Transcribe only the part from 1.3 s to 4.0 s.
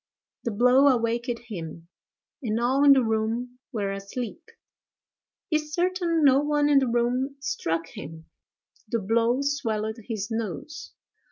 him, and all in the room were